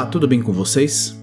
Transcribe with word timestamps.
Olá, 0.00 0.08
tudo 0.08 0.26
bem 0.26 0.40
com 0.40 0.50
vocês? 0.50 1.14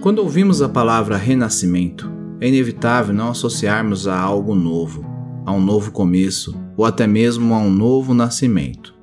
Quando 0.00 0.20
ouvimos 0.20 0.62
a 0.62 0.68
palavra 0.68 1.16
renascimento, 1.16 2.08
é 2.40 2.46
inevitável 2.46 3.12
não 3.12 3.30
associarmos 3.30 4.06
a 4.06 4.16
algo 4.16 4.54
novo, 4.54 5.04
a 5.44 5.50
um 5.50 5.60
novo 5.60 5.90
começo 5.90 6.54
ou 6.76 6.84
até 6.84 7.04
mesmo 7.04 7.52
a 7.52 7.58
um 7.58 7.72
novo 7.72 8.14
nascimento. 8.14 8.94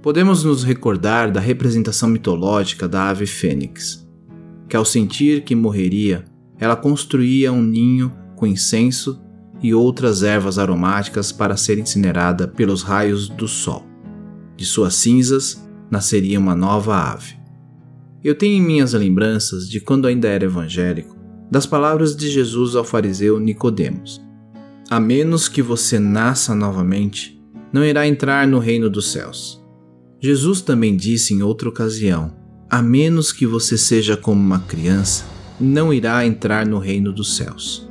Podemos 0.00 0.44
nos 0.44 0.62
recordar 0.62 1.32
da 1.32 1.40
representação 1.40 2.08
mitológica 2.08 2.86
da 2.86 3.08
ave 3.08 3.26
fênix, 3.26 4.08
que 4.68 4.76
ao 4.76 4.84
sentir 4.84 5.42
que 5.42 5.56
morreria, 5.56 6.24
ela 6.60 6.76
construía 6.76 7.52
um 7.52 7.60
ninho 7.60 8.12
com 8.36 8.46
incenso 8.46 9.20
e 9.60 9.74
outras 9.74 10.22
ervas 10.22 10.60
aromáticas 10.60 11.32
para 11.32 11.56
ser 11.56 11.76
incinerada 11.76 12.46
pelos 12.46 12.84
raios 12.84 13.28
do 13.28 13.48
sol. 13.48 13.84
De 14.56 14.64
suas 14.64 14.94
cinzas, 14.94 15.65
nasceria 15.90 16.38
uma 16.38 16.54
nova 16.54 16.96
ave. 16.96 17.34
Eu 18.22 18.34
tenho 18.34 18.56
em 18.56 18.66
minhas 18.66 18.92
lembranças 18.92 19.68
de 19.68 19.80
quando 19.80 20.06
ainda 20.06 20.28
era 20.28 20.44
evangélico, 20.44 21.16
das 21.50 21.64
palavras 21.64 22.16
de 22.16 22.28
Jesus 22.28 22.74
ao 22.74 22.84
fariseu 22.84 23.38
Nicodemos: 23.38 24.20
A 24.90 24.98
menos 24.98 25.48
que 25.48 25.62
você 25.62 25.98
nasça 25.98 26.54
novamente, 26.54 27.40
não 27.72 27.84
irá 27.84 28.06
entrar 28.06 28.46
no 28.46 28.58
reino 28.58 28.90
dos 28.90 29.12
céus. 29.12 29.62
Jesus 30.20 30.60
também 30.60 30.96
disse 30.96 31.34
em 31.34 31.42
outra 31.42 31.68
ocasião: 31.68 32.34
A 32.68 32.82
menos 32.82 33.32
que 33.32 33.46
você 33.46 33.78
seja 33.78 34.16
como 34.16 34.40
uma 34.40 34.60
criança, 34.60 35.24
não 35.60 35.92
irá 35.92 36.26
entrar 36.26 36.66
no 36.66 36.78
reino 36.78 37.12
dos 37.12 37.36
céus. 37.36 37.88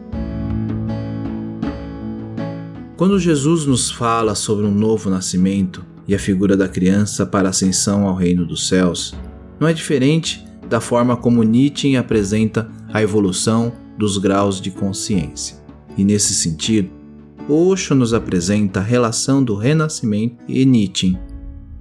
Quando 2.98 3.20
Jesus 3.20 3.66
nos 3.66 3.92
fala 3.92 4.36
sobre 4.36 4.66
um 4.66 4.74
novo 4.74 5.10
nascimento, 5.10 5.86
e 6.08 6.14
a 6.14 6.20
figura 6.20 6.56
da 6.56 6.68
criança 6.68 7.26
para 7.26 7.48
a 7.48 7.52
ascensão 7.52 8.08
ao 8.08 8.16
reino 8.16 8.46
dos 8.46 8.68
céus, 8.68 9.16
não 9.60 9.68
é 9.68 9.74
diferente 9.74 10.46
da 10.70 10.80
forma 10.80 11.16
como 11.16 11.44
Nietzsche 11.44 11.96
apresenta 11.96 12.70
a 12.92 13.02
evolução 13.02 13.74
dos 13.98 14.18
graus 14.18 14.60
de 14.60 14.72
consciência. 14.72 15.58
E 15.98 16.04
nesse 16.04 16.34
sentido, 16.34 16.90
Osho 17.48 17.94
nos 17.94 18.14
apresenta 18.14 18.80
a 18.80 18.84
relação 18.84 19.44
do 19.44 19.56
renascimento 19.56 20.44
e 20.48 20.66
Nietzsche 20.66 21.18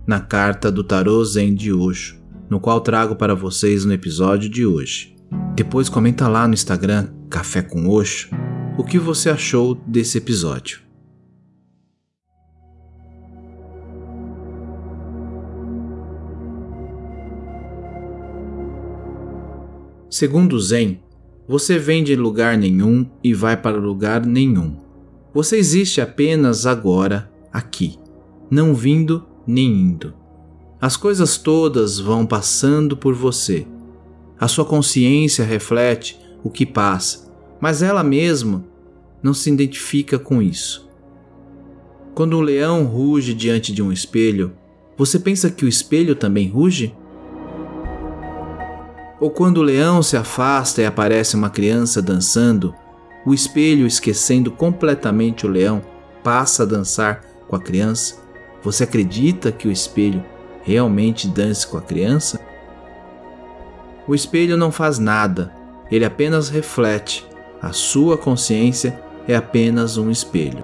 na 0.06 0.20
carta 0.20 0.70
do 0.70 0.84
Tarô 0.84 1.24
Zen 1.24 1.54
de 1.54 1.72
Osho, 1.72 2.22
no 2.50 2.60
qual 2.60 2.80
trago 2.80 3.16
para 3.16 3.34
vocês 3.34 3.84
no 3.84 3.92
episódio 3.92 4.50
de 4.50 4.66
hoje. 4.66 5.16
Depois 5.56 5.88
comenta 5.88 6.28
lá 6.28 6.46
no 6.46 6.54
Instagram 6.54 7.08
Café 7.30 7.62
com 7.62 7.88
Osho 7.88 8.28
o 8.76 8.84
que 8.84 8.98
você 8.98 9.30
achou 9.30 9.74
desse 9.86 10.18
episódio. 10.18 10.83
Segundo 20.16 20.60
Zen, 20.60 21.00
você 21.48 21.76
vem 21.76 22.04
de 22.04 22.14
lugar 22.14 22.56
nenhum 22.56 23.04
e 23.20 23.34
vai 23.34 23.56
para 23.56 23.76
lugar 23.76 24.24
nenhum. 24.24 24.76
Você 25.34 25.56
existe 25.56 26.00
apenas 26.00 26.66
agora, 26.66 27.28
aqui, 27.52 27.98
não 28.48 28.76
vindo 28.76 29.26
nem 29.44 29.66
indo. 29.66 30.14
As 30.80 30.96
coisas 30.96 31.36
todas 31.36 31.98
vão 31.98 32.24
passando 32.24 32.96
por 32.96 33.12
você. 33.12 33.66
A 34.38 34.46
sua 34.46 34.64
consciência 34.64 35.44
reflete 35.44 36.16
o 36.44 36.48
que 36.48 36.64
passa, 36.64 37.28
mas 37.60 37.82
ela 37.82 38.04
mesma 38.04 38.64
não 39.20 39.34
se 39.34 39.50
identifica 39.50 40.16
com 40.16 40.40
isso. 40.40 40.88
Quando 42.14 42.38
um 42.38 42.40
leão 42.40 42.84
ruge 42.84 43.34
diante 43.34 43.72
de 43.72 43.82
um 43.82 43.90
espelho, 43.90 44.52
você 44.96 45.18
pensa 45.18 45.50
que 45.50 45.64
o 45.64 45.68
espelho 45.68 46.14
também 46.14 46.48
ruge? 46.48 46.94
Ou 49.24 49.30
quando 49.30 49.56
o 49.56 49.62
leão 49.62 50.02
se 50.02 50.18
afasta 50.18 50.82
e 50.82 50.84
aparece 50.84 51.34
uma 51.34 51.48
criança 51.48 52.02
dançando, 52.02 52.74
o 53.24 53.32
espelho, 53.32 53.86
esquecendo 53.86 54.50
completamente 54.50 55.46
o 55.46 55.48
leão, 55.48 55.80
passa 56.22 56.62
a 56.62 56.66
dançar 56.66 57.22
com 57.48 57.56
a 57.56 57.58
criança? 57.58 58.16
Você 58.62 58.84
acredita 58.84 59.50
que 59.50 59.66
o 59.66 59.72
espelho 59.72 60.22
realmente 60.62 61.26
dance 61.26 61.66
com 61.66 61.78
a 61.78 61.80
criança? 61.80 62.38
O 64.06 64.14
espelho 64.14 64.58
não 64.58 64.70
faz 64.70 64.98
nada, 64.98 65.50
ele 65.90 66.04
apenas 66.04 66.50
reflete. 66.50 67.26
A 67.62 67.72
sua 67.72 68.18
consciência 68.18 69.00
é 69.26 69.34
apenas 69.34 69.96
um 69.96 70.10
espelho. 70.10 70.62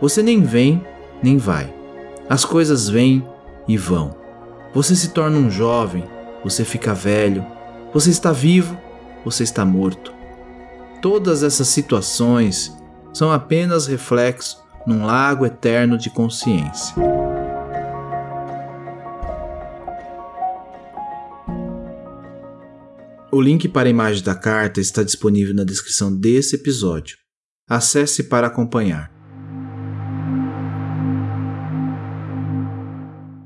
Você 0.00 0.24
nem 0.24 0.42
vem 0.42 0.84
nem 1.22 1.38
vai. 1.38 1.72
As 2.28 2.44
coisas 2.44 2.88
vêm 2.88 3.24
e 3.68 3.76
vão. 3.76 4.12
Você 4.74 4.96
se 4.96 5.10
torna 5.10 5.38
um 5.38 5.48
jovem, 5.48 6.02
você 6.42 6.64
fica 6.64 6.92
velho, 6.92 7.54
você 7.92 8.10
está 8.10 8.32
vivo, 8.32 8.78
você 9.24 9.42
está 9.42 9.64
morto. 9.64 10.12
Todas 11.00 11.42
essas 11.42 11.68
situações 11.68 12.76
são 13.12 13.32
apenas 13.32 13.86
reflexo 13.86 14.62
num 14.86 15.04
lago 15.04 15.46
eterno 15.46 15.96
de 15.96 16.10
consciência. 16.10 16.94
O 23.32 23.40
link 23.40 23.68
para 23.68 23.88
a 23.88 23.90
imagem 23.90 24.22
da 24.22 24.34
carta 24.34 24.80
está 24.80 25.02
disponível 25.02 25.54
na 25.54 25.64
descrição 25.64 26.14
desse 26.14 26.56
episódio. 26.56 27.16
Acesse 27.68 28.24
para 28.24 28.46
acompanhar. 28.46 29.15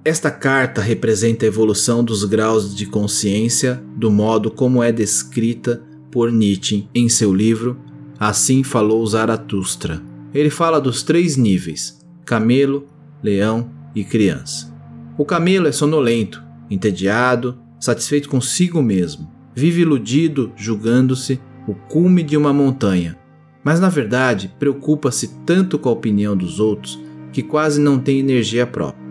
Esta 0.02 0.30
carta 0.30 0.80
representa 0.80 1.44
a 1.44 1.48
evolução 1.48 2.02
dos 2.02 2.24
graus 2.24 2.74
de 2.74 2.86
consciência 2.86 3.82
do 3.94 4.10
modo 4.10 4.50
como 4.50 4.82
é 4.82 4.90
descrita 4.90 5.82
por 6.10 6.32
Nietzsche 6.32 6.88
em 6.94 7.06
seu 7.06 7.34
livro 7.34 7.76
Assim 8.18 8.62
Falou 8.62 9.06
Zaratustra. 9.06 10.02
Ele 10.32 10.48
fala 10.48 10.80
dos 10.80 11.02
três 11.02 11.36
níveis: 11.36 11.98
camelo, 12.24 12.86
leão 13.22 13.70
e 13.94 14.02
criança. 14.02 14.74
O 15.18 15.24
camelo 15.24 15.68
é 15.68 15.72
sonolento, 15.72 16.42
entediado, 16.70 17.58
satisfeito 17.78 18.30
consigo 18.30 18.82
mesmo, 18.82 19.30
vive 19.54 19.82
iludido, 19.82 20.50
julgando-se 20.56 21.38
o 21.68 21.74
cume 21.74 22.22
de 22.22 22.38
uma 22.38 22.54
montanha, 22.54 23.18
mas 23.62 23.78
na 23.78 23.90
verdade 23.90 24.50
preocupa-se 24.58 25.28
tanto 25.44 25.78
com 25.78 25.90
a 25.90 25.92
opinião 25.92 26.34
dos 26.34 26.58
outros 26.58 26.98
que 27.34 27.42
quase 27.42 27.78
não 27.78 27.98
tem 27.98 28.18
energia 28.18 28.66
própria. 28.66 29.09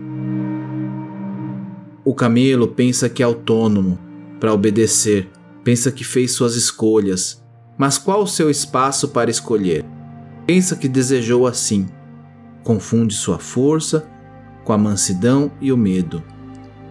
O 2.02 2.14
camelo 2.14 2.66
pensa 2.66 3.10
que 3.10 3.22
é 3.22 3.26
autônomo 3.26 3.98
para 4.40 4.54
obedecer, 4.54 5.28
pensa 5.62 5.92
que 5.92 6.02
fez 6.02 6.32
suas 6.32 6.56
escolhas, 6.56 7.44
mas 7.76 7.98
qual 7.98 8.22
o 8.22 8.26
seu 8.26 8.48
espaço 8.48 9.08
para 9.08 9.30
escolher? 9.30 9.84
Pensa 10.46 10.76
que 10.76 10.88
desejou 10.88 11.46
assim. 11.46 11.86
Confunde 12.64 13.14
sua 13.14 13.38
força 13.38 14.08
com 14.64 14.72
a 14.72 14.78
mansidão 14.78 15.52
e 15.60 15.70
o 15.70 15.76
medo. 15.76 16.22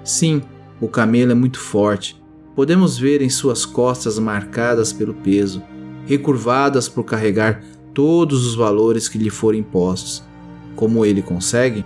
Sim, 0.04 0.44
o 0.80 0.88
camelo 0.88 1.32
é 1.32 1.36
muito 1.36 1.60
forte. 1.60 2.22
Podemos 2.56 2.96
ver 2.96 3.24
em 3.24 3.30
suas 3.30 3.66
costas 3.66 4.20
marcadas 4.20 4.94
pelo 4.94 5.16
peso, 5.16 5.64
recurvadas 6.06 6.88
por 6.88 7.04
carregar 7.04 7.64
todos 7.96 8.46
os 8.46 8.54
valores 8.54 9.10
que 9.10 9.18
lhe 9.18 9.32
foram 9.32 9.58
impostos. 9.58 10.24
Como 10.76 11.04
ele 11.04 11.24
consegue? 11.24 11.84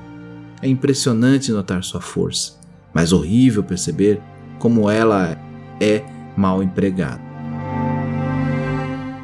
É 0.61 0.67
impressionante 0.67 1.53
notar 1.53 1.83
sua 1.83 2.01
força 2.01 2.62
mas 2.93 3.11
horrível 3.11 3.63
perceber 3.63 4.21
como 4.59 4.89
ela 4.89 5.37
é 5.79 6.03
mal 6.37 6.61
empregada. 6.61 7.21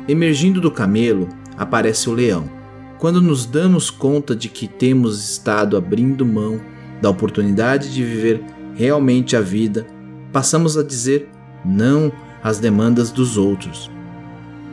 Emergindo 0.08 0.60
do 0.60 0.72
camelo, 0.72 1.30
aparece 1.58 2.10
o 2.10 2.14
leão. 2.14 2.50
Quando 2.98 3.22
nos 3.22 3.46
damos 3.46 3.90
conta 3.90 4.36
de 4.36 4.50
que 4.50 4.68
temos 4.68 5.24
estado 5.24 5.78
abrindo 5.78 6.26
mão 6.26 6.60
da 7.02 7.10
oportunidade 7.10 7.94
de 7.94 8.04
viver 8.04 8.44
realmente 8.76 9.36
a 9.36 9.42
vida, 9.42 9.86
passamos 10.34 10.78
a 10.78 10.84
dizer 10.84 11.30
não 11.64 12.12
às 12.44 12.60
demandas 12.60 13.12
dos 13.12 13.38
outros. 13.38 13.90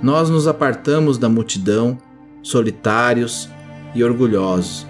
Nós 0.02 0.30
nos 0.30 0.46
apartamos 0.46 1.18
da 1.18 1.28
multidão, 1.28 1.98
solitários 2.42 3.48
e 3.94 4.02
orgulhosos, 4.02 4.86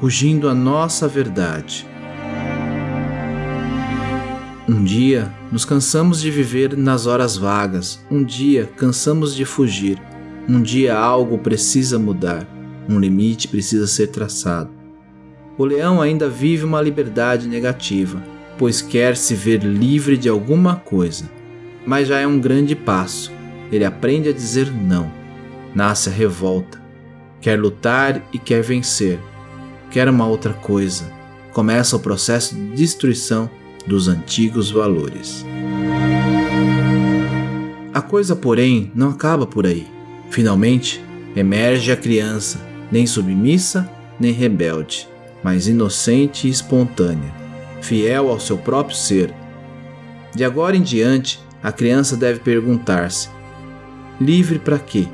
rugindo 0.00 0.48
a 0.48 0.54
nossa 0.54 1.08
verdade. 1.08 1.86
Um 4.70 4.84
dia 4.84 5.34
nos 5.50 5.64
cansamos 5.64 6.20
de 6.20 6.30
viver 6.30 6.76
nas 6.76 7.04
horas 7.04 7.36
vagas, 7.36 8.00
um 8.08 8.22
dia 8.22 8.70
cansamos 8.76 9.34
de 9.34 9.44
fugir, 9.44 10.00
um 10.48 10.62
dia 10.62 10.96
algo 10.96 11.38
precisa 11.38 11.98
mudar, 11.98 12.46
um 12.88 13.00
limite 13.00 13.48
precisa 13.48 13.88
ser 13.88 14.06
traçado. 14.06 14.70
O 15.58 15.64
leão 15.64 16.00
ainda 16.00 16.28
vive 16.28 16.64
uma 16.64 16.80
liberdade 16.80 17.48
negativa, 17.48 18.22
pois 18.56 18.80
quer 18.80 19.16
se 19.16 19.34
ver 19.34 19.60
livre 19.60 20.16
de 20.16 20.28
alguma 20.28 20.76
coisa, 20.76 21.28
mas 21.84 22.06
já 22.06 22.20
é 22.20 22.26
um 22.28 22.38
grande 22.38 22.76
passo. 22.76 23.32
Ele 23.72 23.84
aprende 23.84 24.28
a 24.28 24.32
dizer 24.32 24.72
não, 24.72 25.10
nasce 25.74 26.08
a 26.08 26.12
revolta, 26.12 26.80
quer 27.40 27.58
lutar 27.58 28.22
e 28.32 28.38
quer 28.38 28.62
vencer, 28.62 29.18
quer 29.90 30.08
uma 30.08 30.28
outra 30.28 30.52
coisa. 30.52 31.12
Começa 31.52 31.96
o 31.96 32.00
processo 32.00 32.54
de 32.54 32.76
destruição 32.76 33.50
dos 33.86 34.08
antigos 34.08 34.70
valores. 34.70 35.44
A 37.92 38.00
coisa, 38.00 38.36
porém, 38.36 38.90
não 38.94 39.10
acaba 39.10 39.46
por 39.46 39.66
aí. 39.66 39.86
Finalmente, 40.30 41.02
emerge 41.34 41.90
a 41.90 41.96
criança, 41.96 42.60
nem 42.90 43.06
submissa 43.06 43.90
nem 44.20 44.32
rebelde, 44.32 45.08
mas 45.42 45.66
inocente 45.66 46.46
e 46.46 46.50
espontânea, 46.50 47.32
fiel 47.80 48.28
ao 48.28 48.38
seu 48.38 48.58
próprio 48.58 48.94
ser. 48.94 49.34
De 50.34 50.44
agora 50.44 50.76
em 50.76 50.82
diante, 50.82 51.40
a 51.62 51.72
criança 51.72 52.16
deve 52.16 52.40
perguntar-se: 52.40 53.30
livre 54.20 54.58
para 54.58 54.78
quê? 54.78 55.08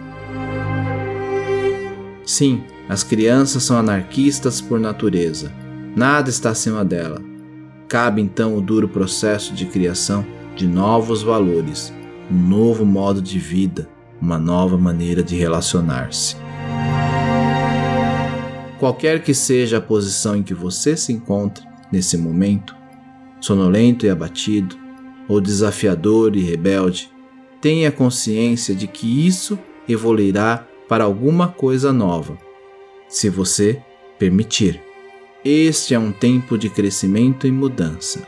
Sim, 2.27 2.65
as 2.89 3.05
crianças 3.05 3.63
são 3.63 3.79
anarquistas 3.79 4.61
por 4.61 4.81
natureza. 4.81 5.53
Nada 5.95 6.29
está 6.29 6.51
acima 6.51 6.85
dela. 6.85 7.23
Cabe 7.89 8.21
então 8.21 8.57
o 8.57 8.61
duro 8.61 8.89
processo 8.89 9.55
de 9.55 9.65
criação 9.67 10.27
de 10.57 10.67
novos 10.67 11.23
valores, 11.23 11.93
um 12.31 12.37
novo 12.37 12.85
modo 12.85 13.23
de 13.23 13.39
vida, 13.39 13.89
uma 14.21 14.39
nova 14.39 14.77
maneira 14.77 15.23
de 15.23 15.37
relacionar-se. 15.37 16.37
Qualquer 18.81 19.23
que 19.23 19.33
seja 19.33 19.79
a 19.79 19.81
posição 19.81 20.37
em 20.37 20.43
que 20.43 20.53
você 20.53 20.97
se 20.97 21.13
encontre 21.13 21.65
nesse 21.93 22.17
momento, 22.19 22.75
sonolento 23.41 24.05
e 24.05 24.11
abatido, 24.11 24.77
ou 25.29 25.41
desafiador 25.41 26.37
e 26.37 26.41
rebelde, 26.41 27.11
tenha 27.61 27.93
consciência 27.93 28.75
de 28.75 28.87
que 28.87 29.27
isso 29.27 29.59
evoluirá 29.89 30.67
para 30.89 31.05
alguma 31.05 31.49
coisa 31.49 31.93
nova, 31.93 32.37
se 33.09 33.29
você 33.31 33.83
permitir. 34.19 34.86
Este 35.49 35.95
é 35.95 35.99
um 35.99 36.11
tempo 36.11 36.59
de 36.59 36.69
crescimento 36.69 37.47
e 37.47 37.53
mudança. 37.53 38.27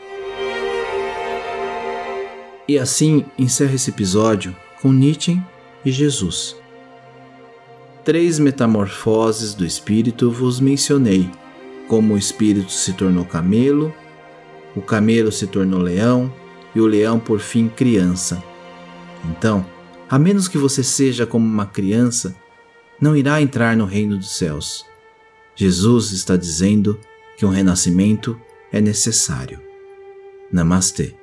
E 2.69 2.79
assim 2.79 3.25
encerra 3.37 3.75
esse 3.75 3.91
episódio 3.91 4.55
com 4.81 4.93
Nietzsche 4.93 5.37
e 5.85 5.91
Jesus. 5.91 6.55
Três 8.05 8.39
metamorfoses 8.39 9.53
do 9.53 9.67
espírito 9.67 10.31
vos 10.31 10.61
mencionei: 10.61 11.29
como 11.89 12.15
o 12.15 12.17
espírito 12.17 12.71
se 12.71 12.93
tornou 12.93 13.25
camelo, 13.25 13.93
o 14.77 14.81
camelo 14.81 15.33
se 15.33 15.49
tornou 15.49 15.81
leão 15.81 16.33
e 16.73 16.81
o 16.81 16.87
leão 16.87 17.19
por 17.19 17.41
fim 17.41 17.69
criança. 17.69 18.41
Então, 19.25 19.67
a 20.09 20.21
menos 20.21 20.47
que 20.47 20.57
você 20.57 20.85
seja 20.85 21.27
como 21.27 21.45
uma 21.45 21.67
criança, 21.67 22.37
não 23.01 23.17
irá 23.17 23.43
entrar 23.43 23.77
no 23.77 23.87
reino 23.87 24.17
dos 24.17 24.37
céus. 24.37 24.88
Jesus 25.61 26.13
está 26.13 26.37
dizendo 26.37 27.01
que 27.37 27.45
um 27.45 27.49
renascimento 27.49 28.41
é 28.73 28.81
necessário. 28.81 29.61
Namastê. 30.53 31.17